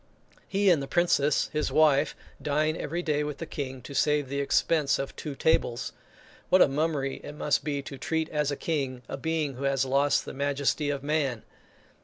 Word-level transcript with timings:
He 0.47 0.71
and 0.71 0.81
the 0.81 0.87
Princess 0.87 1.51
his 1.53 1.71
wife, 1.71 2.15
dine 2.41 2.75
every 2.75 3.03
day 3.03 3.23
with 3.23 3.37
the 3.37 3.45
King, 3.45 3.83
to 3.83 3.93
save 3.93 4.29
the 4.29 4.39
expense 4.39 4.97
of 4.97 5.15
two 5.15 5.35
tables. 5.35 5.93
What 6.49 6.59
a 6.63 6.67
mummery 6.67 7.17
it 7.23 7.33
must 7.35 7.63
be 7.63 7.83
to 7.83 7.99
treat 7.99 8.27
as 8.29 8.49
a 8.49 8.55
king 8.55 9.03
a 9.07 9.15
being 9.15 9.53
who 9.57 9.63
has 9.65 9.85
lost 9.85 10.25
the 10.25 10.33
majesty 10.33 10.89
of 10.89 11.03
man! 11.03 11.43